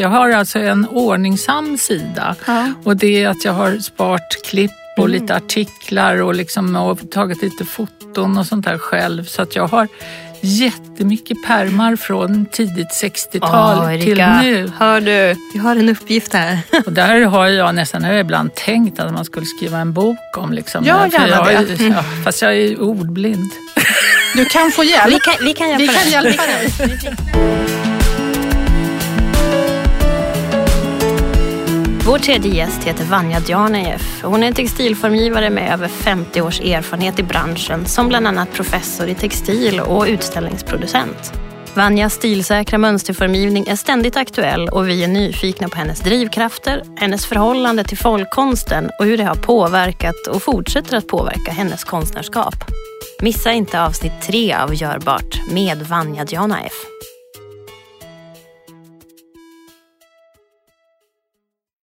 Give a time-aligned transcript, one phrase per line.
[0.00, 2.68] Jag har alltså en ordningsam sida Ja.
[2.84, 5.20] och det är att jag har sparat klipp och Mm.
[5.20, 9.24] lite artiklar och, liksom, och tagit lite foton och sånt där själv.
[9.24, 9.88] Så att jag har
[10.40, 14.72] jättemycket pärmar från tidigt 60-tal Åh, till nu.
[14.78, 16.58] Hör du, vi har en uppgift här.
[16.86, 20.36] Och där har jag nästan har jag ibland tänkt att man skulle skriva en bok
[20.36, 20.52] om.
[20.52, 21.84] Liksom, Ja, För gärna jag, det.
[21.84, 23.50] Ja, fast jag är ordblind.
[24.34, 25.14] Du kan få hjälp.
[25.14, 26.32] Vi kan, vi kan hjälpa Vi kan dig.
[26.38, 27.16] hjälpa dig.
[32.06, 34.22] Vår tredje gäst heter Vanja Djanejeff.
[34.22, 39.14] Hon är textilformgivare med över 50 års erfarenhet i branschen som bland annat professor i
[39.14, 41.32] textil och utställningsproducent.
[41.74, 47.84] Vanjas stilsäkra mönsterformgivning är ständigt aktuell och vi är nyfikna på hennes drivkrafter, hennes förhållande
[47.84, 52.54] till folkkonsten och hur det har påverkat och fortsätter att påverka hennes konstnärskap.
[53.20, 56.72] Missa inte avsnitt tre av Görbart med Vanja Djanajev.